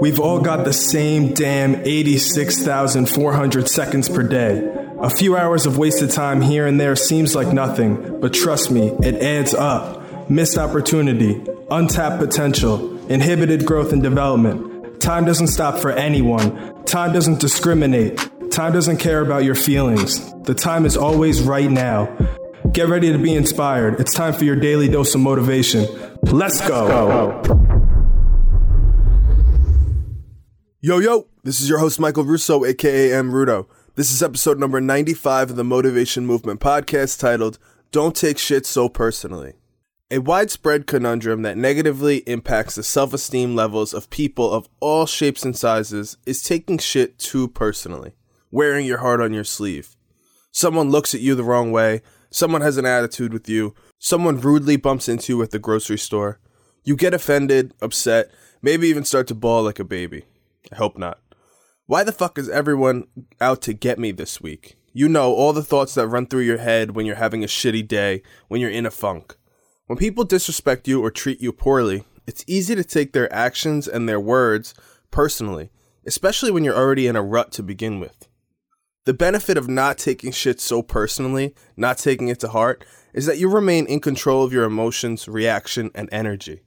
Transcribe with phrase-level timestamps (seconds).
[0.00, 4.66] We've all got the same damn 86,400 seconds per day.
[4.98, 8.88] A few hours of wasted time here and there seems like nothing, but trust me,
[9.02, 10.30] it adds up.
[10.30, 15.02] Missed opportunity, untapped potential, inhibited growth and development.
[15.02, 16.82] Time doesn't stop for anyone.
[16.84, 18.18] Time doesn't discriminate.
[18.50, 20.32] Time doesn't care about your feelings.
[20.44, 22.06] The time is always right now.
[22.72, 24.00] Get ready to be inspired.
[24.00, 25.86] It's time for your daily dose of motivation.
[26.22, 27.70] Let's go.
[30.84, 33.30] Yo, yo, this is your host, Michael Russo, aka M.
[33.30, 33.68] Rudo.
[33.94, 37.56] This is episode number 95 of the Motivation Movement podcast titled,
[37.92, 39.52] Don't Take Shit So Personally.
[40.10, 45.44] A widespread conundrum that negatively impacts the self esteem levels of people of all shapes
[45.44, 48.14] and sizes is taking shit too personally,
[48.50, 49.94] wearing your heart on your sleeve.
[50.50, 54.74] Someone looks at you the wrong way, someone has an attitude with you, someone rudely
[54.74, 56.40] bumps into you at the grocery store.
[56.82, 60.24] You get offended, upset, maybe even start to bawl like a baby.
[60.70, 61.20] I hope not.
[61.86, 63.06] Why the fuck is everyone
[63.40, 64.76] out to get me this week?
[64.92, 67.88] You know, all the thoughts that run through your head when you're having a shitty
[67.88, 69.36] day, when you're in a funk.
[69.86, 74.08] When people disrespect you or treat you poorly, it's easy to take their actions and
[74.08, 74.74] their words
[75.10, 75.70] personally,
[76.06, 78.28] especially when you're already in a rut to begin with.
[79.04, 83.38] The benefit of not taking shit so personally, not taking it to heart, is that
[83.38, 86.60] you remain in control of your emotions, reaction, and energy.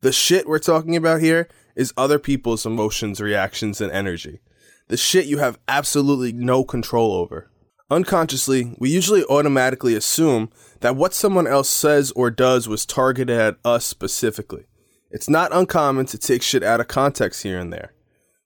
[0.00, 4.40] The shit we're talking about here is other people's emotions, reactions, and energy
[4.88, 7.50] the shit you have absolutely no control over.
[7.90, 13.56] Unconsciously, we usually automatically assume that what someone else says or does was targeted at
[13.64, 14.66] us specifically.
[15.10, 17.94] It's not uncommon to take shit out of context here and there.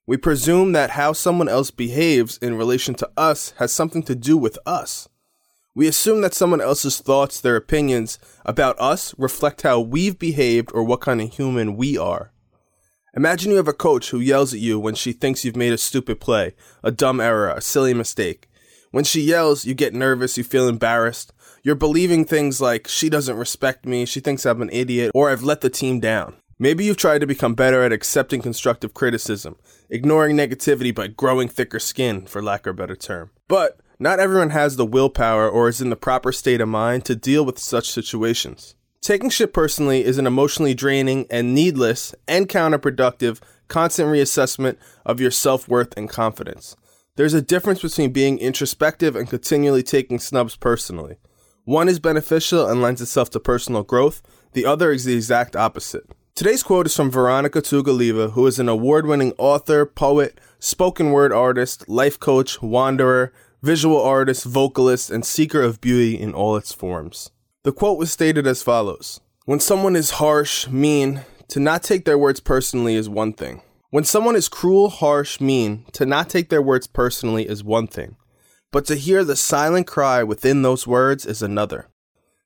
[0.06, 4.36] We presume that how someone else behaves in relation to us has something to do
[4.36, 5.08] with us.
[5.74, 10.82] We assume that someone else's thoughts, their opinions about us reflect how we've behaved or
[10.82, 12.32] what kind of human we are.
[13.18, 15.76] Imagine you have a coach who yells at you when she thinks you've made a
[15.76, 18.48] stupid play, a dumb error, a silly mistake.
[18.92, 21.32] When she yells, you get nervous, you feel embarrassed.
[21.64, 25.42] You're believing things like, she doesn't respect me, she thinks I'm an idiot, or I've
[25.42, 26.36] let the team down.
[26.60, 29.56] Maybe you've tried to become better at accepting constructive criticism,
[29.90, 33.32] ignoring negativity by growing thicker skin, for lack of a better term.
[33.48, 37.16] But not everyone has the willpower or is in the proper state of mind to
[37.16, 38.76] deal with such situations.
[39.00, 44.76] Taking shit personally is an emotionally draining and needless and counterproductive constant reassessment
[45.06, 46.76] of your self worth and confidence.
[47.16, 51.16] There's a difference between being introspective and continually taking snubs personally.
[51.64, 54.22] One is beneficial and lends itself to personal growth,
[54.52, 56.04] the other is the exact opposite.
[56.34, 61.32] Today's quote is from Veronica Tugaleva, who is an award winning author, poet, spoken word
[61.32, 63.32] artist, life coach, wanderer,
[63.62, 67.30] visual artist, vocalist, and seeker of beauty in all its forms.
[67.64, 72.16] The quote was stated as follows When someone is harsh, mean, to not take their
[72.16, 73.62] words personally is one thing.
[73.90, 78.16] When someone is cruel, harsh, mean, to not take their words personally is one thing.
[78.70, 81.88] But to hear the silent cry within those words is another.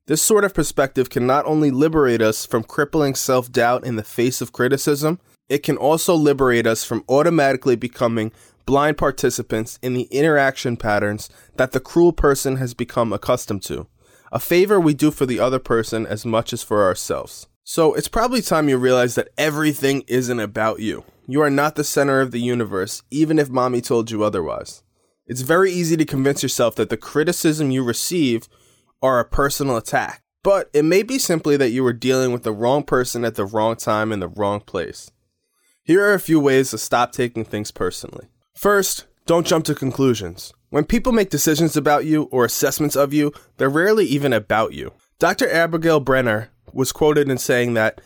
[0.06, 4.02] This sort of perspective can not only liberate us from crippling self doubt in the
[4.02, 8.32] face of criticism, it can also liberate us from automatically becoming
[8.64, 13.86] blind participants in the interaction patterns that the cruel person has become accustomed to
[14.32, 17.46] a favor we do for the other person as much as for ourselves.
[17.62, 21.04] So it's probably time you realize that everything isn't about you.
[21.28, 24.82] You are not the center of the universe, even if mommy told you otherwise.
[25.26, 28.48] It's very easy to convince yourself that the criticism you receive
[29.02, 32.52] are a personal attack, but it may be simply that you were dealing with the
[32.52, 35.10] wrong person at the wrong time in the wrong place.
[35.84, 38.28] Here are a few ways to stop taking things personally.
[38.54, 40.52] First, don't jump to conclusions.
[40.70, 44.92] When people make decisions about you or assessments of you, they're rarely even about you.
[45.18, 45.48] Dr.
[45.50, 48.00] Abigail Brenner was quoted in saying that,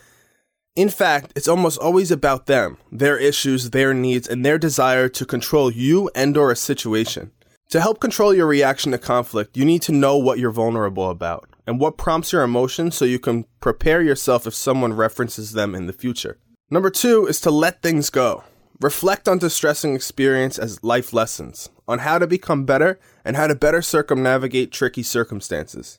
[0.75, 5.25] in fact, it's almost always about them, their issues, their needs, and their desire to
[5.25, 7.31] control you and or a situation.
[7.71, 11.49] To help control your reaction to conflict, you need to know what you're vulnerable about
[11.67, 15.87] and what prompts your emotions so you can prepare yourself if someone references them in
[15.87, 16.39] the future.
[16.71, 18.45] Number two is to let things go.
[18.81, 23.55] Reflect on distressing experience as life lessons, on how to become better and how to
[23.55, 25.99] better circumnavigate tricky circumstances.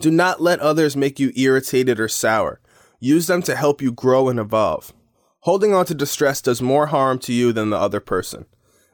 [0.00, 2.60] Do not let others make you irritated or sour.
[2.98, 4.92] Use them to help you grow and evolve.
[5.40, 8.46] Holding on to distress does more harm to you than the other person.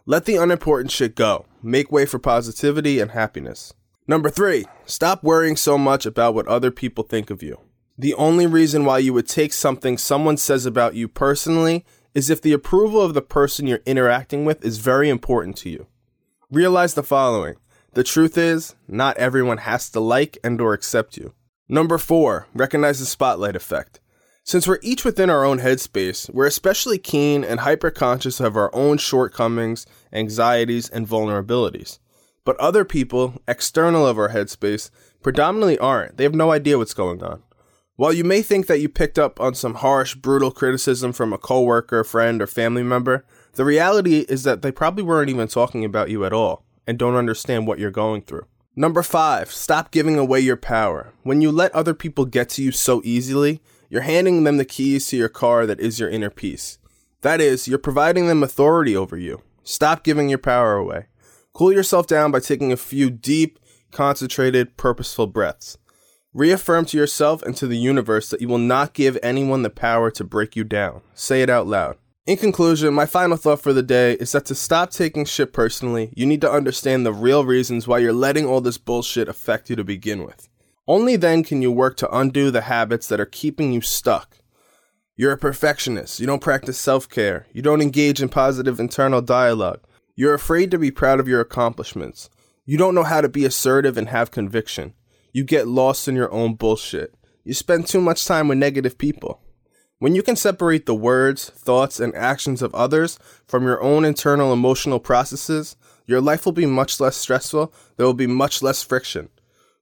[0.05, 1.47] Let the unimportant shit go.
[1.63, 3.73] Make way for positivity and happiness.
[4.07, 7.59] Number three, stop worrying so much about what other people think of you.
[7.97, 12.43] The only reason why you would take something someone says about you personally is if
[12.43, 15.87] the approval of the person you're interacting with is very important to you.
[16.51, 17.57] Realize the following.
[17.95, 21.35] The truth is, not everyone has to like and or accept you.
[21.69, 24.01] Number 4, recognize the spotlight effect.
[24.45, 28.99] Since we're each within our own headspace, we're especially keen and hyperconscious of our own
[28.99, 31.99] shortcomings, anxieties, and vulnerabilities.
[32.45, 34.91] But other people, external of our headspace,
[35.23, 36.17] predominantly aren't.
[36.17, 37.43] They have no idea what's going on.
[37.97, 41.39] While you may think that you picked up on some harsh, brutal criticism from a
[41.39, 46.09] coworker, friend, or family member, the reality is that they probably weren't even talking about
[46.09, 48.47] you at all and don't understand what you're going through.
[48.75, 51.13] Number five, stop giving away your power.
[51.23, 53.61] When you let other people get to you so easily,
[53.91, 56.79] you're handing them the keys to your car that is your inner peace.
[57.21, 59.43] That is, you're providing them authority over you.
[59.65, 61.09] Stop giving your power away.
[61.53, 63.59] Cool yourself down by taking a few deep,
[63.91, 65.77] concentrated, purposeful breaths.
[66.35, 70.11] Reaffirm to yourself and to the universe that you will not give anyone the power
[70.13, 71.03] to break you down.
[71.13, 71.99] Say it out loud.
[72.25, 76.11] In conclusion, my final thought for the day is that to stop taking shit personally,
[76.17, 79.77] you need to understand the real reasons why you're letting all this bullshit affect you
[79.77, 80.49] to begin with.
[80.89, 84.39] Only then can you work to undo the habits that are keeping you stuck.
[85.17, 86.19] You're a perfectionist.
[86.19, 87.47] You don't practice self care.
[87.53, 89.83] You don't engage in positive internal dialogue.
[90.17, 92.31] You're afraid to be proud of your accomplishments.
[92.65, 94.95] You don't know how to be assertive and have conviction.
[95.33, 97.15] You get lost in your own bullshit.
[97.43, 99.41] You spend too much time with negative people.
[99.99, 104.53] When you can separate the words, thoughts, and actions of others from your own internal
[104.53, 105.77] emotional processes,
[106.07, 107.73] your life will be much less stressful.
[107.97, 109.29] There will be much less friction.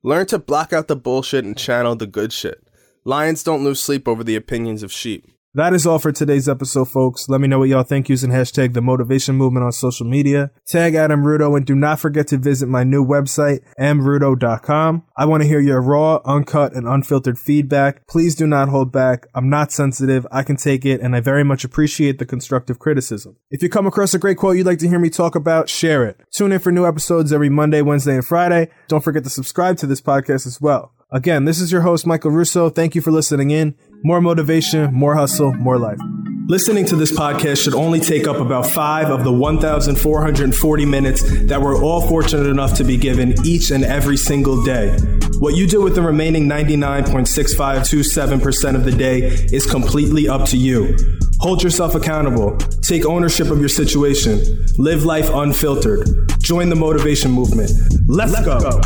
[0.03, 2.69] Learn to block out the bullshit and channel the good shit.
[3.05, 5.27] Lions don't lose sleep over the opinions of sheep.
[5.55, 7.29] That is all for today's episode, folks.
[7.29, 10.53] Let me know what y'all think using hashtag the motivation movement on social media.
[10.65, 15.03] Tag Adam Rudo and do not forget to visit my new website, mrudo.com.
[15.17, 18.07] I want to hear your raw, uncut, and unfiltered feedback.
[18.07, 19.27] Please do not hold back.
[19.35, 20.25] I'm not sensitive.
[20.31, 23.35] I can take it and I very much appreciate the constructive criticism.
[23.51, 26.05] If you come across a great quote you'd like to hear me talk about, share
[26.05, 26.21] it.
[26.33, 28.69] Tune in for new episodes every Monday, Wednesday, and Friday.
[28.87, 30.93] Don't forget to subscribe to this podcast as well.
[31.13, 32.71] Again, this is your host, Michael Russo.
[32.71, 33.75] Thank you for listening in.
[34.05, 35.99] More motivation, more hustle, more life.
[36.47, 41.61] Listening to this podcast should only take up about five of the 1,440 minutes that
[41.61, 44.97] we're all fortunate enough to be given each and every single day.
[45.41, 49.23] What you do with the remaining 99.6527% of the day
[49.53, 50.97] is completely up to you.
[51.41, 52.57] Hold yourself accountable.
[52.83, 54.65] Take ownership of your situation.
[54.79, 56.09] Live life unfiltered.
[56.41, 57.73] Join the motivation movement.
[58.07, 58.61] Let's, Let's go.
[58.61, 58.81] go.